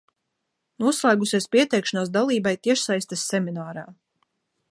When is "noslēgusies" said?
0.83-1.47